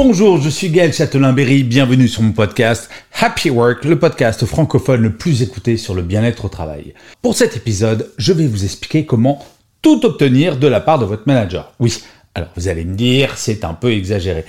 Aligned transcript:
Bonjour, 0.00 0.40
je 0.40 0.48
suis 0.48 0.70
Gaël 0.70 0.92
Châtelain-Berry, 0.92 1.64
bienvenue 1.64 2.06
sur 2.06 2.22
mon 2.22 2.30
podcast 2.30 2.88
Happy 3.20 3.50
Work, 3.50 3.84
le 3.84 3.98
podcast 3.98 4.46
francophone 4.46 5.02
le 5.02 5.16
plus 5.16 5.42
écouté 5.42 5.76
sur 5.76 5.92
le 5.92 6.02
bien-être 6.02 6.44
au 6.44 6.48
travail. 6.48 6.94
Pour 7.20 7.34
cet 7.34 7.56
épisode, 7.56 8.08
je 8.16 8.32
vais 8.32 8.46
vous 8.46 8.62
expliquer 8.62 9.06
comment 9.06 9.44
tout 9.82 10.06
obtenir 10.06 10.56
de 10.56 10.68
la 10.68 10.80
part 10.80 11.00
de 11.00 11.04
votre 11.04 11.24
manager. 11.26 11.72
Oui, 11.80 12.00
alors 12.36 12.50
vous 12.54 12.68
allez 12.68 12.84
me 12.84 12.94
dire, 12.94 13.36
c'est 13.36 13.64
un 13.64 13.74
peu 13.74 13.90
exagéré. 13.90 14.44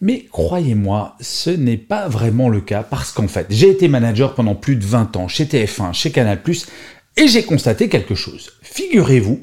Mais 0.00 0.24
croyez-moi, 0.30 1.16
ce 1.20 1.50
n'est 1.50 1.78
pas 1.78 2.06
vraiment 2.06 2.48
le 2.48 2.60
cas 2.60 2.84
parce 2.84 3.10
qu'en 3.10 3.26
fait, 3.26 3.48
j'ai 3.50 3.70
été 3.70 3.88
manager 3.88 4.36
pendant 4.36 4.54
plus 4.54 4.76
de 4.76 4.84
20 4.84 5.16
ans 5.16 5.26
chez 5.26 5.46
TF1, 5.46 5.94
chez 5.94 6.12
Canal+, 6.12 6.38
et 7.16 7.26
j'ai 7.26 7.42
constaté 7.42 7.88
quelque 7.88 8.14
chose. 8.14 8.52
Figurez-vous 8.62 9.40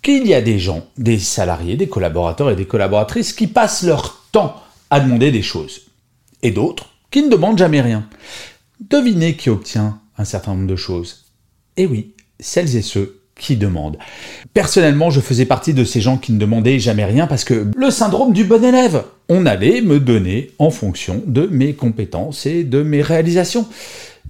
qu'il 0.00 0.26
y 0.26 0.32
a 0.32 0.40
des 0.40 0.58
gens, 0.58 0.86
des 0.96 1.18
salariés, 1.18 1.76
des 1.76 1.86
collaborateurs 1.86 2.48
et 2.48 2.56
des 2.56 2.64
collaboratrices 2.64 3.34
qui 3.34 3.46
passent 3.46 3.82
leur 3.82 4.24
temps 4.32 4.61
à 4.92 5.00
demander 5.00 5.32
des 5.32 5.42
choses. 5.42 5.86
Et 6.42 6.50
d'autres 6.50 6.90
qui 7.10 7.22
ne 7.22 7.30
demandent 7.30 7.58
jamais 7.58 7.80
rien. 7.80 8.06
Devinez 8.90 9.36
qui 9.36 9.48
obtient 9.48 10.00
un 10.18 10.24
certain 10.24 10.54
nombre 10.54 10.66
de 10.66 10.76
choses. 10.76 11.24
Et 11.78 11.86
oui, 11.86 12.12
celles 12.38 12.76
et 12.76 12.82
ceux 12.82 13.22
qui 13.34 13.56
demandent. 13.56 13.96
Personnellement, 14.52 15.08
je 15.08 15.20
faisais 15.20 15.46
partie 15.46 15.72
de 15.72 15.84
ces 15.84 16.02
gens 16.02 16.18
qui 16.18 16.32
ne 16.32 16.38
demandaient 16.38 16.78
jamais 16.78 17.06
rien 17.06 17.26
parce 17.26 17.44
que 17.44 17.70
le 17.74 17.90
syndrome 17.90 18.34
du 18.34 18.44
bon 18.44 18.62
élève, 18.62 19.04
on 19.30 19.46
allait 19.46 19.80
me 19.80 19.98
donner 19.98 20.50
en 20.58 20.70
fonction 20.70 21.22
de 21.26 21.46
mes 21.46 21.72
compétences 21.72 22.44
et 22.44 22.62
de 22.62 22.82
mes 22.82 23.00
réalisations. 23.00 23.66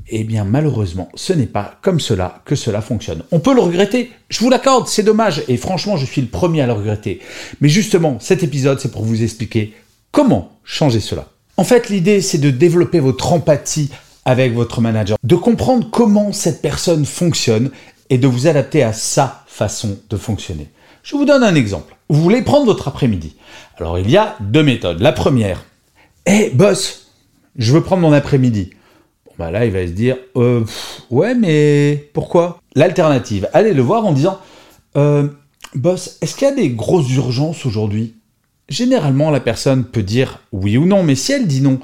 Eh 0.09 0.23
bien, 0.23 0.45
malheureusement, 0.45 1.09
ce 1.17 1.33
n'est 1.33 1.47
pas 1.47 1.79
comme 1.83 1.99
cela 1.99 2.43
que 2.45 2.55
cela 2.55 2.83
fonctionne. 2.83 3.25
On 3.33 3.41
peut 3.41 3.55
le 3.55 3.61
regretter, 3.61 4.13
je 4.29 4.39
vous 4.41 4.51
l'accorde, 4.51 4.87
c'est 4.87 5.03
dommage, 5.03 5.43
et 5.49 5.57
franchement, 5.57 5.97
je 5.97 6.07
suis 6.07 6.21
le 6.21 6.29
premier 6.29 6.61
à 6.61 6.67
le 6.67 6.73
regretter. 6.73 7.21
Mais 7.61 7.69
justement, 7.69 8.19
cet 8.21 8.43
épisode, 8.43 8.79
c'est 8.79 8.91
pour 8.93 9.05
vous 9.05 9.23
expliquer 9.23 9.75
Comment 10.13 10.53
changer 10.63 11.01
cela? 11.01 11.29
En 11.57 11.65
fait, 11.65 11.89
l'idée, 11.89 12.21
c'est 12.21 12.37
de 12.37 12.51
développer 12.51 13.01
votre 13.01 13.33
empathie 13.33 13.91
avec 14.27 14.53
votre 14.53 14.83
manager, 14.83 15.17
de 15.25 15.37
comprendre 15.37 15.89
comment 15.91 16.33
cette 16.33 16.61
personne 16.61 17.07
fonctionne 17.07 17.71
et 18.11 18.19
de 18.19 18.27
vous 18.29 18.47
adapter 18.47 18.83
à 18.83 18.93
sa 18.93 19.43
façon 19.47 19.99
de 20.11 20.17
fonctionner. 20.19 20.69
Je 21.03 21.17
vous 21.17 21.25
donne 21.25 21.43
un 21.43 21.55
exemple. 21.55 21.97
Vous 22.11 22.21
voulez 22.21 22.43
prendre 22.43 22.67
votre 22.67 22.89
après-midi. 22.89 23.37
Alors, 23.79 23.99
il 23.99 24.11
y 24.11 24.19
a 24.19 24.37
deux 24.41 24.63
méthodes. 24.63 25.01
La 25.01 25.13
première, 25.13 25.65
hé, 26.27 26.51
boss, 26.51 27.11
je 27.57 27.73
veux 27.73 27.83
prendre 27.83 28.03
mon 28.03 28.13
après-midi. 28.13 28.71
Bon, 29.25 29.33
bah 29.39 29.51
là, 29.51 29.65
il 29.65 29.73
va 29.73 29.87
se 29.87 29.93
dire, 29.93 30.19
euh, 30.37 30.63
ouais, 31.11 31.35
mais 31.35 32.11
pourquoi? 32.13 32.61
L'alternative, 32.75 33.49
allez 33.55 33.73
le 33.73 33.83
voir 33.83 34.05
en 34.05 34.13
disant, 34.13 34.39
euh, 34.97 35.27
boss, 35.75 36.19
est-ce 36.21 36.37
qu'il 36.37 36.49
y 36.49 36.51
a 36.51 36.55
des 36.55 36.69
grosses 36.69 37.11
urgences 37.15 37.65
aujourd'hui? 37.65 38.15
Généralement, 38.73 39.31
la 39.31 39.41
personne 39.41 39.85
peut 39.85 40.03
dire 40.03 40.41
oui 40.51 40.79
ou 40.79 40.87
non, 40.87 41.03
mais 41.03 41.15
si 41.15 41.33
elle 41.33 41.47
dit 41.47 41.61
non, 41.61 41.79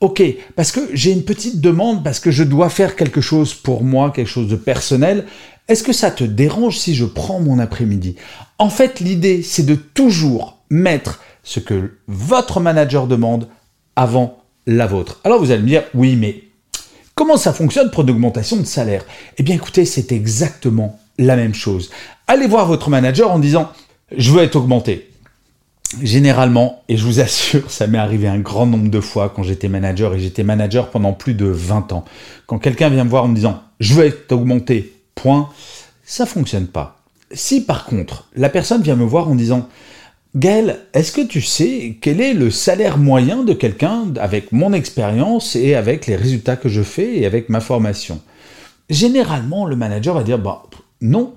ok, 0.00 0.22
parce 0.56 0.72
que 0.72 0.80
j'ai 0.94 1.12
une 1.12 1.24
petite 1.24 1.60
demande, 1.60 2.02
parce 2.02 2.18
que 2.18 2.30
je 2.30 2.44
dois 2.44 2.70
faire 2.70 2.96
quelque 2.96 3.20
chose 3.20 3.52
pour 3.52 3.84
moi, 3.84 4.10
quelque 4.10 4.30
chose 4.30 4.48
de 4.48 4.56
personnel, 4.56 5.26
est-ce 5.68 5.82
que 5.82 5.92
ça 5.92 6.10
te 6.10 6.24
dérange 6.24 6.78
si 6.78 6.94
je 6.94 7.04
prends 7.04 7.40
mon 7.40 7.58
après-midi? 7.58 8.16
En 8.56 8.70
fait, 8.70 9.00
l'idée, 9.00 9.42
c'est 9.42 9.66
de 9.66 9.74
toujours 9.74 10.56
mettre 10.70 11.20
ce 11.42 11.60
que 11.60 11.92
votre 12.08 12.58
manager 12.58 13.06
demande 13.06 13.46
avant 13.94 14.42
la 14.66 14.86
vôtre. 14.86 15.20
Alors 15.24 15.40
vous 15.40 15.50
allez 15.50 15.60
me 15.60 15.68
dire, 15.68 15.84
oui, 15.92 16.16
mais 16.16 16.44
comment 17.14 17.36
ça 17.36 17.52
fonctionne 17.52 17.90
pour 17.90 18.04
une 18.04 18.12
augmentation 18.12 18.56
de 18.56 18.64
salaire? 18.64 19.04
Eh 19.36 19.42
bien 19.42 19.56
écoutez, 19.56 19.84
c'est 19.84 20.10
exactement 20.10 20.98
la 21.18 21.36
même 21.36 21.54
chose. 21.54 21.90
Allez 22.26 22.46
voir 22.46 22.66
votre 22.66 22.88
manager 22.88 23.30
en 23.30 23.38
disant, 23.38 23.70
je 24.16 24.30
veux 24.30 24.42
être 24.42 24.56
augmenté. 24.56 25.09
Généralement, 26.00 26.84
et 26.88 26.96
je 26.96 27.04
vous 27.04 27.18
assure, 27.18 27.68
ça 27.68 27.88
m'est 27.88 27.98
arrivé 27.98 28.28
un 28.28 28.38
grand 28.38 28.64
nombre 28.64 28.90
de 28.90 29.00
fois 29.00 29.32
quand 29.34 29.42
j'étais 29.42 29.68
manager, 29.68 30.14
et 30.14 30.20
j'étais 30.20 30.44
manager 30.44 30.90
pendant 30.90 31.12
plus 31.12 31.34
de 31.34 31.46
20 31.46 31.92
ans. 31.92 32.04
Quand 32.46 32.58
quelqu'un 32.58 32.90
vient 32.90 33.02
me 33.02 33.10
voir 33.10 33.24
en 33.24 33.28
me 33.28 33.34
disant 33.34 33.60
«je 33.80 33.94
veux 33.94 34.04
être 34.04 34.30
augmenté, 34.30 34.94
point», 35.16 35.48
ça 36.04 36.26
fonctionne 36.26 36.68
pas. 36.68 37.00
Si 37.32 37.60
par 37.64 37.86
contre, 37.86 38.28
la 38.36 38.48
personne 38.48 38.82
vient 38.82 38.94
me 38.94 39.04
voir 39.04 39.28
en 39.28 39.34
disant 39.34 39.68
«Gaël, 40.36 40.78
est-ce 40.94 41.10
que 41.10 41.26
tu 41.26 41.42
sais 41.42 41.98
quel 42.00 42.20
est 42.20 42.34
le 42.34 42.52
salaire 42.52 42.96
moyen 42.96 43.42
de 43.42 43.52
quelqu'un 43.52 44.04
avec 44.20 44.52
mon 44.52 44.72
expérience 44.72 45.56
et 45.56 45.74
avec 45.74 46.06
les 46.06 46.14
résultats 46.14 46.54
que 46.54 46.68
je 46.68 46.82
fais 46.82 47.18
et 47.18 47.26
avec 47.26 47.48
ma 47.48 47.60
formation?» 47.60 48.20
Généralement, 48.90 49.66
le 49.66 49.74
manager 49.74 50.14
va 50.14 50.22
dire 50.22 50.38
bah, 50.38 50.62
non». 51.00 51.34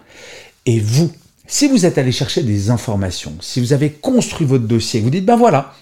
Et 0.66 0.80
vous, 0.80 1.12
si 1.54 1.68
vous 1.68 1.86
êtes 1.86 2.00
allé 2.00 2.12
chercher 2.12 2.42
des 2.42 2.72
informations, 2.72 3.36
si 3.40 3.60
vous 3.60 3.74
avez 3.74 3.92
construit 3.92 4.48
votre 4.48 4.66
dossier, 4.66 5.02
vous 5.02 5.12
dites, 5.12 5.24
ben 5.24 5.36
voilà, 5.36 5.76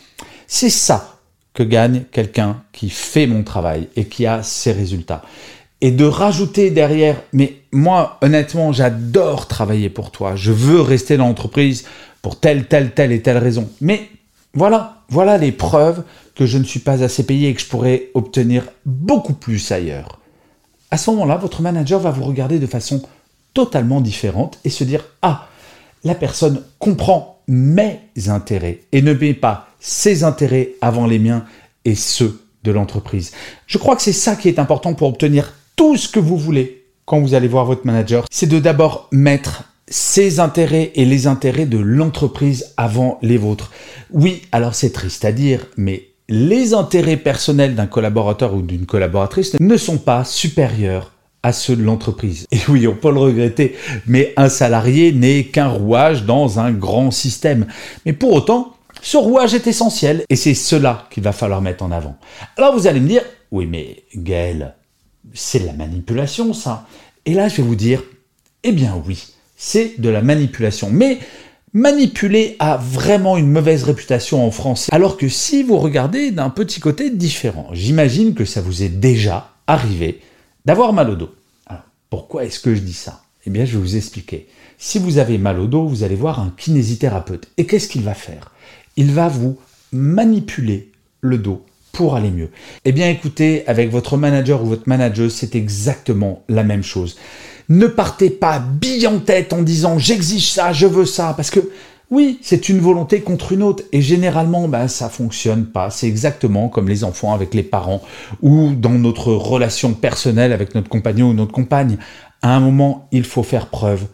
c'est 0.46 0.70
ça 0.70 1.18
que 1.54 1.64
gagne 1.64 2.04
quelqu'un 2.12 2.62
qui 2.74 2.90
fait 2.90 3.26
mon 3.26 3.44
travail 3.44 3.88
et 3.96 4.04
qui 4.04 4.26
a 4.26 4.44
ses 4.44 4.74
résultats. 4.74 5.22
Et 5.80 5.92
de 5.92 6.04
rajouter 6.04 6.72
derrière, 6.72 7.22
mais 7.32 7.62
moi, 7.72 8.18
honnêtement, 8.22 8.74
j'adore 8.74 9.48
travailler 9.48 9.90
pour 9.90 10.12
toi, 10.12 10.36
je 10.36 10.52
veux 10.52 10.82
rester 10.82 11.16
dans 11.16 11.28
l'entreprise 11.28 11.86
pour 12.22 12.38
telle, 12.38 12.68
telle, 12.68 12.94
telle 12.94 13.14
et 13.14 13.22
telle 13.22 13.38
raison. 13.38 13.70
Mais 13.80 14.10
voilà, 14.54 14.98
voilà 15.08 15.38
les 15.38 15.54
preuves 15.54 16.04
que 16.36 16.46
je 16.46 16.58
ne 16.58 16.66
suis 16.66 16.82
pas 16.82 17.02
assez 17.02 17.26
payé 17.26 17.48
et 17.48 17.54
que 17.54 17.62
je 17.62 17.68
pourrais 17.68 18.10
obtenir 18.14 18.66
beaucoup 18.86 19.36
plus 19.36 19.72
ailleurs. 19.72 20.20
À 20.92 20.98
ce 20.98 21.12
moment-là, 21.12 21.38
votre 21.38 21.62
manager 21.62 22.02
va 22.02 22.12
vous 22.12 22.26
regarder 22.26 22.60
de 22.60 22.68
façon 22.68 23.02
totalement 23.54 24.02
différente 24.02 24.60
et 24.66 24.70
se 24.70 24.84
dire, 24.84 25.06
ah, 25.22 25.48
la 26.04 26.16
personne 26.16 26.64
comprend 26.80 27.42
mes 27.48 28.00
intérêts 28.28 28.82
et 28.92 29.02
ne 29.02 29.14
met 29.14 29.34
pas 29.34 29.68
ses 29.80 30.24
intérêts 30.24 30.72
avant 30.82 31.08
les 31.08 31.20
miens 31.20 31.46
et 31.86 31.96
ceux 31.96 32.42
de 32.64 32.72
l'entreprise. 32.72 33.32
Je 33.68 33.78
crois 33.78 33.96
que 33.96 34.02
c'est 34.02 34.14
ça 34.14 34.36
qui 34.36 34.48
est 34.48 34.60
important 34.60 34.94
pour 34.94 35.10
obtenir 35.10 35.54
tout 35.76 35.98
ce 35.98 36.08
que 36.08 36.20
vous 36.20 36.38
voulez 36.38 36.82
quand 37.06 37.20
vous 37.20 37.34
allez 37.34 37.48
voir 37.48 37.66
votre 37.66 37.86
manager, 37.86 38.26
c'est 38.32 38.48
de 38.48 38.60
d'abord 38.60 39.10
mettre 39.12 39.64
ses 39.90 40.40
intérêts 40.40 40.92
et 40.96 41.04
les 41.04 41.28
intérêts 41.28 41.66
de 41.66 41.78
l'entreprise 41.78 42.74
avant 42.78 43.20
les 43.22 43.38
vôtres. 43.38 43.72
Oui, 44.12 44.44
alors 44.54 44.76
c'est 44.76 44.92
triste 44.92 45.26
à 45.26 45.34
dire, 45.34 45.66
mais 45.76 46.08
les 46.30 46.74
intérêts 46.74 47.18
personnels 47.18 47.76
d'un 47.76 47.88
collaborateur 47.88 48.54
ou 48.54 48.62
d'une 48.62 48.86
collaboratrice 48.86 49.58
ne 49.60 49.76
sont 49.76 49.98
pas 49.98 50.24
supérieurs 50.24 51.11
à 51.44 51.54
ceux 51.54 51.76
de 51.76 51.84
l'entreprise. 51.84 52.48
Et 52.52 52.60
oui, 52.70 52.88
on 52.88 52.96
peut 52.96 53.12
le 53.12 53.20
regretter, 53.20 53.76
mais 54.08 54.34
un 54.38 54.50
salarié 54.50 55.12
n'est 55.12 55.46
qu'un 55.46 55.68
rouage 55.68 56.24
dans 56.26 56.60
un 56.60 56.72
grand 56.72 57.12
système. 57.12 57.68
Mais 58.06 58.14
pour 58.14 58.34
autant, 58.34 58.76
ce 59.02 59.18
rouage 59.18 59.54
est 59.54 59.68
essentiel 59.68 60.24
et 60.30 60.36
c'est 60.36 60.54
cela 60.54 61.08
qu'il 61.10 61.24
va 61.24 61.32
falloir 61.32 61.62
mettre 61.62 61.84
en 61.84 61.92
avant. 61.92 62.18
Alors 62.58 62.74
vous 62.74 62.88
allez 62.88 63.00
me 63.00 63.08
dire, 63.08 63.24
oui 63.52 63.66
mais 63.66 64.04
Gaël, 64.16 64.76
c'est 65.34 65.60
de 65.60 65.66
la 65.66 65.74
manipulation 65.74 66.54
ça. 66.54 66.86
Et 67.26 67.34
là 67.34 67.48
je 67.48 67.58
vais 67.58 67.64
vous 67.64 67.76
dire, 67.76 68.04
eh 68.64 68.72
bien 68.72 69.02
oui, 69.08 69.30
c'est 69.58 70.00
de 70.00 70.10
la 70.10 70.22
manipulation. 70.22 70.90
Mais 70.92 71.18
manipuler 71.74 72.56
a 72.60 72.78
vraiment 72.78 73.38
une 73.38 73.50
mauvaise 73.50 73.84
réputation 73.84 74.46
en 74.46 74.52
France. 74.52 74.88
Alors 74.92 75.18
que 75.18 75.30
si 75.30 75.64
vous 75.64 75.80
regardez 75.80 76.30
d'un 76.30 76.52
petit 76.52 76.80
côté 76.80 77.10
différent, 77.10 77.70
j'imagine 77.72 78.36
que 78.36 78.46
ça 78.46 78.62
vous 78.62 78.84
est 78.84 78.90
déjà 78.90 79.54
arrivé 79.66 80.20
d'avoir 80.66 80.94
mal 80.94 81.10
au 81.10 81.16
dos. 81.16 81.34
Alors, 81.68 81.84
pourquoi 82.10 82.46
est-ce 82.46 82.60
que 82.60 82.76
je 82.76 82.82
dis 82.82 82.94
ça? 82.94 83.24
Eh 83.46 83.50
bien, 83.50 83.66
je 83.66 83.74
vais 83.74 83.82
vous 83.82 83.96
expliquer. 83.96 84.48
Si 84.78 85.00
vous 85.00 85.18
avez 85.18 85.38
mal 85.38 85.60
au 85.60 85.68
dos, 85.68 85.88
vous 85.88 86.04
allez 86.04 86.16
voir 86.16 86.40
un 86.40 86.54
kinésithérapeute. 86.56 87.48
Et 87.58 87.66
qu'est-ce 87.66 87.88
qu'il 87.88 88.04
va 88.04 88.14
faire? 88.14 88.52
Il 88.98 89.12
va 89.12 89.28
vous 89.28 89.58
manipuler 89.92 90.92
le 91.22 91.38
dos 91.38 91.66
pour 91.92 92.16
aller 92.16 92.32
mieux. 92.32 92.50
Eh 92.86 92.92
bien, 92.92 93.10
écoutez, 93.10 93.68
avec 93.68 93.92
votre 93.92 94.18
manager 94.18 94.64
ou 94.64 94.68
votre 94.68 94.88
manageuse, 94.88 95.34
c'est 95.34 95.56
exactement 95.56 96.44
la 96.50 96.64
même 96.64 96.84
chose. 96.84 97.18
Ne 97.70 97.88
partez 97.88 98.30
pas 98.30 98.60
bille 98.60 99.08
en 99.08 99.20
tête 99.20 99.54
en 99.54 99.62
disant 99.62 99.98
j'exige 99.98 100.52
ça, 100.52 100.74
je 100.74 100.88
veux 100.88 101.06
ça, 101.06 101.34
parce 101.36 101.50
que 101.50 101.60
oui, 102.12 102.40
c'est 102.42 102.68
une 102.68 102.80
volonté 102.80 103.22
contre 103.22 103.54
une 103.54 103.64
autre. 103.64 103.84
Et 103.94 104.02
généralement, 104.02 104.68
ben, 104.68 104.90
ça 104.90 105.08
fonctionne 105.08 105.66
pas. 105.66 105.90
C'est 105.90 106.08
exactement 106.08 106.68
comme 106.68 106.90
les 106.90 107.06
enfants 107.06 107.34
avec 107.34 107.54
les 107.54 107.64
parents 107.64 108.02
ou 108.42 108.74
dans 108.74 108.92
notre 108.92 109.32
relation 109.32 109.94
personnelle 109.94 110.52
avec 110.52 110.76
notre 110.76 110.90
compagnon 110.90 111.30
ou 111.30 111.34
notre 111.34 111.54
compagne. 111.54 111.98
À 112.42 112.54
un 112.54 112.60
moment, 112.60 113.08
il 113.14 113.24
faut 113.24 113.44
faire 113.44 113.68
preuve 113.68 114.08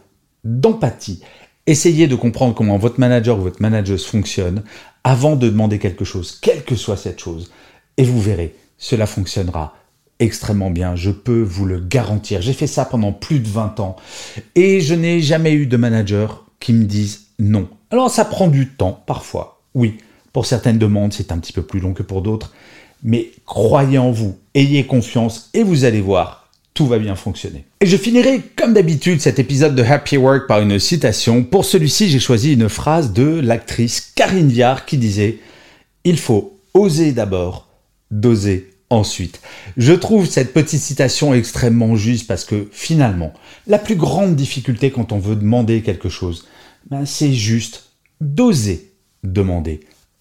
d'empathie. 0.44 1.20
Essayez 1.66 2.06
de 2.06 2.14
comprendre 2.14 2.54
comment 2.54 2.78
votre 2.78 3.00
manager 3.00 3.36
ou 3.36 3.42
votre 3.42 3.60
manageuse 3.60 4.06
fonctionne 4.06 4.62
avant 5.02 5.34
de 5.34 5.48
demander 5.48 5.80
quelque 5.80 6.04
chose, 6.04 6.38
quelle 6.40 6.62
que 6.62 6.76
soit 6.76 6.96
cette 6.96 7.18
chose. 7.18 7.50
Et 7.96 8.04
vous 8.04 8.20
verrez, 8.20 8.54
cela 8.78 9.06
fonctionnera 9.06 9.74
extrêmement 10.20 10.70
bien, 10.70 10.94
je 10.94 11.10
peux 11.10 11.42
vous 11.42 11.64
le 11.64 11.80
garantir. 11.80 12.42
J'ai 12.42 12.52
fait 12.52 12.66
ça 12.66 12.84
pendant 12.84 13.12
plus 13.12 13.40
de 13.40 13.48
20 13.48 13.80
ans 13.80 13.96
et 14.54 14.80
je 14.80 14.94
n'ai 14.94 15.20
jamais 15.20 15.52
eu 15.52 15.66
de 15.66 15.76
manager 15.76 16.46
qui 16.60 16.72
me 16.72 16.84
dise 16.84 17.28
non. 17.38 17.68
Alors 17.90 18.10
ça 18.10 18.24
prend 18.24 18.48
du 18.48 18.68
temps 18.68 19.02
parfois, 19.06 19.62
oui. 19.74 19.98
Pour 20.32 20.44
certaines 20.44 20.78
demandes, 20.78 21.14
c'est 21.14 21.32
un 21.32 21.38
petit 21.38 21.54
peu 21.54 21.62
plus 21.62 21.80
long 21.80 21.94
que 21.94 22.02
pour 22.02 22.20
d'autres, 22.20 22.52
mais 23.02 23.30
croyez 23.46 23.98
en 23.98 24.10
vous, 24.10 24.38
ayez 24.54 24.84
confiance 24.84 25.48
et 25.54 25.62
vous 25.62 25.84
allez 25.84 26.02
voir, 26.02 26.50
tout 26.74 26.86
va 26.86 26.98
bien 26.98 27.16
fonctionner. 27.16 27.64
Et 27.80 27.86
je 27.86 27.96
finirai 27.96 28.42
comme 28.56 28.74
d'habitude 28.74 29.20
cet 29.20 29.38
épisode 29.38 29.74
de 29.74 29.82
Happy 29.82 30.18
Work 30.18 30.46
par 30.46 30.60
une 30.60 30.78
citation. 30.78 31.42
Pour 31.42 31.64
celui-ci, 31.64 32.10
j'ai 32.10 32.18
choisi 32.18 32.52
une 32.52 32.68
phrase 32.68 33.12
de 33.12 33.40
l'actrice 33.40 34.12
Karine 34.14 34.48
Viard 34.48 34.84
qui 34.84 34.98
disait 34.98 35.38
Il 36.04 36.18
faut 36.18 36.58
oser 36.74 37.12
d'abord, 37.12 37.68
doser 38.10 38.70
ensuite. 38.90 39.40
Je 39.76 39.92
trouve 39.92 40.26
cette 40.26 40.52
petite 40.52 40.80
citation 40.80 41.34
extrêmement 41.34 41.96
juste 41.96 42.26
parce 42.26 42.44
que 42.44 42.68
finalement, 42.70 43.32
la 43.66 43.78
plus 43.78 43.96
grande 43.96 44.36
difficulté 44.36 44.90
quand 44.90 45.12
on 45.12 45.18
veut 45.18 45.36
demander 45.36 45.82
quelque 45.82 46.08
chose, 46.08 46.46
ben, 46.90 47.04
c'est 47.06 47.32
juste 47.32 47.90
d'oser 48.20 48.92
demander. 49.22 49.80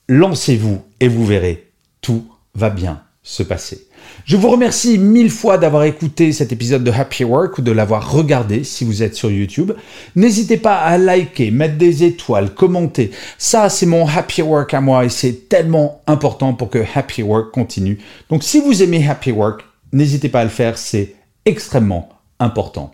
Lancez-vous 0.09 0.81
et 0.99 1.07
vous 1.07 1.25
verrez, 1.25 1.71
tout 2.01 2.25
va 2.55 2.69
bien 2.69 3.01
se 3.23 3.43
passer. 3.43 3.87
Je 4.25 4.37
vous 4.37 4.49
remercie 4.49 4.97
mille 4.97 5.29
fois 5.29 5.57
d'avoir 5.57 5.83
écouté 5.83 6.31
cet 6.31 6.51
épisode 6.53 6.83
de 6.83 6.91
Happy 6.91 7.25
Work 7.25 7.57
ou 7.57 7.61
de 7.61 7.71
l'avoir 7.71 8.11
regardé 8.11 8.63
si 8.63 8.85
vous 8.85 9.03
êtes 9.03 9.15
sur 9.15 9.29
YouTube. 9.29 9.73
N'hésitez 10.15 10.57
pas 10.57 10.77
à 10.77 10.97
liker, 10.97 11.51
mettre 11.51 11.77
des 11.77 12.03
étoiles, 12.05 12.53
commenter. 12.53 13.11
Ça, 13.37 13.69
c'est 13.69 13.85
mon 13.85 14.07
Happy 14.07 14.41
Work 14.41 14.73
à 14.73 14.81
moi 14.81 15.05
et 15.05 15.09
c'est 15.09 15.49
tellement 15.49 16.01
important 16.07 16.53
pour 16.53 16.69
que 16.69 16.83
Happy 16.95 17.21
Work 17.21 17.51
continue. 17.51 17.99
Donc 18.29 18.43
si 18.43 18.61
vous 18.61 18.81
aimez 18.81 19.07
Happy 19.07 19.31
Work, 19.31 19.63
n'hésitez 19.91 20.29
pas 20.29 20.41
à 20.41 20.45
le 20.45 20.49
faire, 20.49 20.77
c'est 20.77 21.15
extrêmement 21.45 22.09
important. 22.39 22.93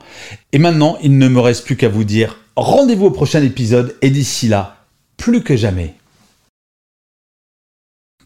Et 0.52 0.58
maintenant, 0.58 0.98
il 1.04 1.18
ne 1.18 1.28
me 1.28 1.40
reste 1.40 1.66
plus 1.66 1.76
qu'à 1.76 1.90
vous 1.90 2.06
dire 2.06 2.40
rendez-vous 2.56 3.06
au 3.06 3.12
prochain 3.12 3.42
épisode 3.42 3.96
et 4.02 4.10
d'ici 4.10 4.48
là, 4.48 4.78
plus 5.18 5.44
que 5.44 5.56
jamais. 5.56 5.96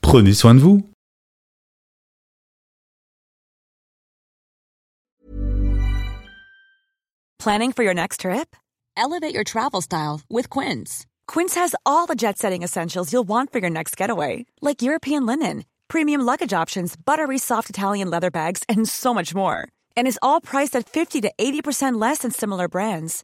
Prenez 0.02 0.34
soin 0.34 0.56
de 0.56 0.60
vous. 0.60 0.84
Planning 7.40 7.72
for 7.72 7.84
your 7.84 7.94
next 7.94 8.22
trip? 8.22 8.56
Elevate 8.98 9.34
your 9.34 9.44
travel 9.44 9.82
style 9.82 10.22
with 10.30 10.50
Quince. 10.50 11.06
Quince 11.28 11.56
has 11.56 11.76
all 11.86 12.06
the 12.06 12.16
jet 12.16 12.38
setting 12.38 12.64
essentials 12.64 13.14
you'll 13.14 13.28
want 13.28 13.52
for 13.52 13.60
your 13.60 13.70
next 13.70 13.96
getaway, 13.96 14.46
like 14.62 14.82
European 14.82 15.26
linen, 15.26 15.64
premium 15.88 16.22
luggage 16.22 16.52
options, 16.52 16.96
buttery 16.98 17.38
soft 17.38 17.70
Italian 17.70 18.10
leather 18.10 18.32
bags, 18.32 18.64
and 18.68 18.90
so 18.90 19.14
much 19.14 19.36
more. 19.36 19.68
And 19.96 20.08
is 20.08 20.20
all 20.22 20.42
priced 20.42 20.76
at 20.76 20.90
50 20.90 21.22
to 21.22 21.32
80% 21.38 22.02
less 22.02 22.20
than 22.20 22.32
similar 22.32 22.68
brands. 22.68 23.24